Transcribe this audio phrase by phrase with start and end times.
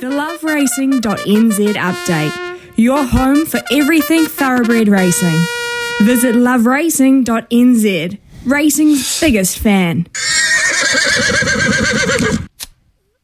[0.00, 2.60] The loveracing.nz update.
[2.76, 5.44] Your home for everything thoroughbred racing.
[6.02, 8.18] Visit loveracing.nz.
[8.44, 10.06] Racing's biggest fan.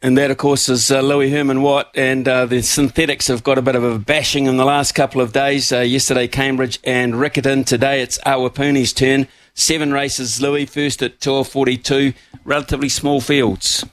[0.03, 1.93] And that, of course, is uh, Louis Herman Watt.
[1.95, 5.21] And uh, the synthetics have got a bit of a bashing in the last couple
[5.21, 5.73] of days.
[5.73, 7.65] Uh, yesterday, Cambridge and Riccarton.
[7.65, 9.29] Today, it's Awapuni's turn.
[9.55, 12.15] Seven races, Louis, first at 12.42.
[12.45, 13.85] Relatively small fields.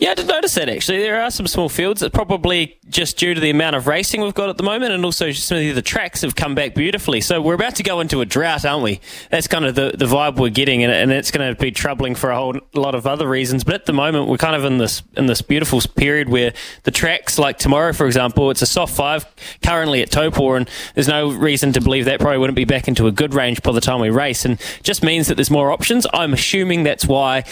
[0.00, 1.00] Yeah, I did notice that actually.
[1.00, 2.02] There are some small fields.
[2.02, 5.04] It's probably just due to the amount of racing we've got at the moment, and
[5.04, 7.20] also some of the tracks have come back beautifully.
[7.20, 9.00] So we're about to go into a drought, aren't we?
[9.28, 12.14] That's kind of the, the vibe we're getting, and, and it's going to be troubling
[12.14, 13.62] for a whole lot of other reasons.
[13.62, 16.54] But at the moment, we're kind of in this in this beautiful period where
[16.84, 19.26] the tracks, like tomorrow, for example, it's a soft five
[19.62, 23.06] currently at Taupo, and there's no reason to believe that probably wouldn't be back into
[23.06, 26.06] a good range by the time we race, and just means that there's more options.
[26.14, 27.44] I'm assuming that's why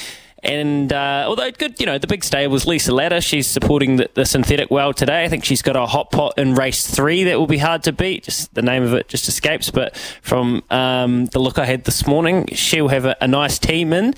[0.43, 3.21] and uh, although good, you know, the big stable was Lisa Latta.
[3.21, 5.25] She's supporting the, the, synthetic well today.
[5.25, 7.93] I think she's got a hot pot in race three that will be hard to
[7.93, 8.25] beat.
[8.25, 9.71] Just the name of it just escapes.
[9.71, 13.93] But from um, the look I had this morning, she'll have a, a, nice team
[13.93, 14.15] in.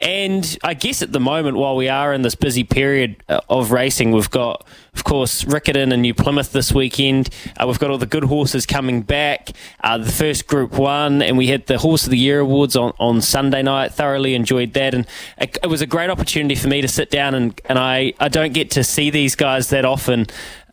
[0.00, 3.72] And I guess at the moment, while we are in this busy period uh, of
[3.72, 7.30] racing, we've got, of course, Riccarton and New Plymouth this weekend.
[7.56, 9.50] Uh, we've got all the good horses coming back.
[9.82, 12.92] Uh, the first Group One, and we had the Horse of the Year awards on,
[12.98, 13.92] on Sunday night.
[13.92, 15.06] Thoroughly enjoyed that, and
[15.38, 18.28] it, it was a great opportunity for me to sit down and and I I
[18.28, 20.26] don't get to see these guys that often.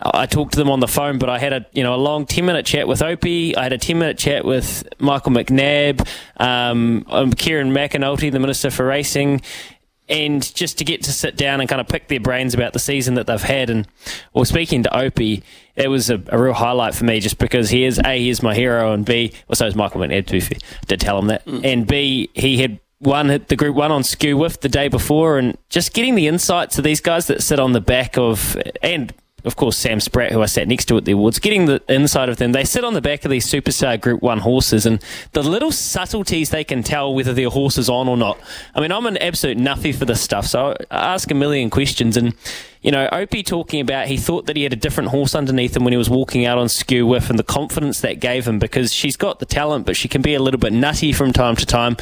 [0.04, 2.26] I talked to them on the phone, but I had a you know a long
[2.26, 3.56] ten minute chat with Opie.
[3.56, 8.70] I had a ten minute chat with Michael McNab, um, um, Kieran McAnulty, the Minister
[8.70, 9.42] for Racing,
[10.10, 12.80] and just to get to sit down and kind of pick their brains about the
[12.80, 13.70] season that they've had.
[13.70, 13.88] And
[14.34, 15.44] well, speaking to Opie,
[15.76, 18.44] it was a, a real highlight for me just because he is a he is
[18.44, 20.42] my hero, and b well so is Michael McNab too.
[20.88, 21.64] Did tell him that, mm.
[21.64, 25.38] and b he had one hit the group one on Skew Wiff the day before,
[25.38, 29.14] and just getting the insights of these guys that sit on the back of and
[29.46, 32.30] of course, Sam Spratt, who I sat next to at the awards, getting the inside
[32.30, 32.54] of them.
[32.54, 36.50] They sit on the back of these superstar Group 1 horses and the little subtleties
[36.50, 38.40] they can tell whether their horse is on or not.
[38.74, 42.16] I mean, I'm an absolute nuffy for this stuff, so I ask a million questions.
[42.16, 42.34] And,
[42.82, 45.84] you know, Opie talking about he thought that he had a different horse underneath him
[45.84, 48.94] when he was walking out on Skew Wiff and the confidence that gave him because
[48.94, 51.66] she's got the talent, but she can be a little bit nutty from time to
[51.66, 51.98] time.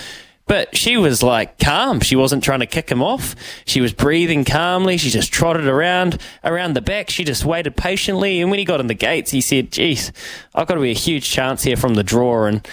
[0.47, 1.99] But she was like calm.
[2.01, 3.35] She wasn't trying to kick him off.
[3.65, 4.97] She was breathing calmly.
[4.97, 7.09] She just trotted around around the back.
[7.09, 8.41] She just waited patiently.
[8.41, 10.11] And when he got in the gates, he said, "Geez,
[10.53, 12.67] I've got to be a huge chance here from the draw." And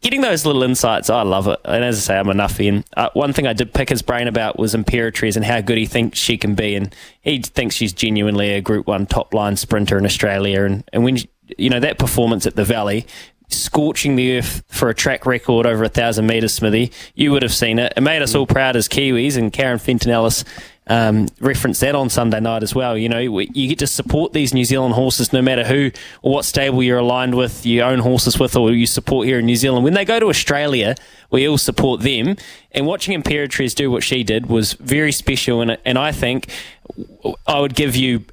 [0.00, 1.58] getting those little insights, I love it.
[1.64, 2.68] And as I say, I'm a nuffy.
[2.68, 5.78] And uh, one thing I did pick his brain about was Imperatriz and how good
[5.78, 6.74] he thinks she can be.
[6.74, 10.64] And he thinks she's genuinely a Group One top line sprinter in Australia.
[10.64, 11.18] And and when
[11.58, 13.06] you know that performance at the Valley
[13.52, 16.92] scorching the earth for a track record over a thousand metres, Smithy.
[17.14, 17.92] You would have seen it.
[17.96, 20.44] It made us all proud as Kiwis, and Karen Fenton Ellis
[20.90, 22.98] um, referenced that on Sunday night as well.
[22.98, 26.44] You know, you get to support these New Zealand horses no matter who or what
[26.44, 29.84] stable you're aligned with, you own horses with, or you support here in New Zealand.
[29.84, 30.96] When they go to Australia,
[31.30, 32.36] we all support them.
[32.72, 35.60] And watching Imperatriz do what she did was very special.
[35.60, 36.50] And, and I think
[37.46, 38.24] I would give you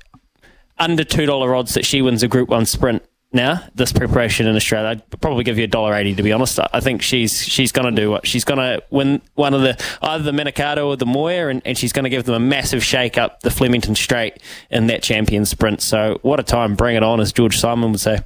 [0.80, 4.90] under $2 odds that she wins a Group 1 sprint now this preparation in Australia.
[4.90, 6.60] I'd probably give you a dollar eighty to be honest.
[6.74, 9.82] I think she's she's going to do what she's going to win one of the
[10.02, 12.84] either the Manikato or the Moir, and, and she's going to give them a massive
[12.84, 15.82] shake up the Flemington Straight in that champion sprint.
[15.82, 16.76] So what a time!
[16.76, 18.20] Bring it on, as George Simon would say.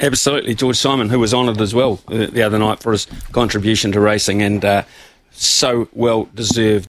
[0.00, 3.92] Absolutely, George Simon, who was honoured as well uh, the other night for his contribution
[3.92, 4.82] to racing, and uh,
[5.30, 6.80] so well deserved.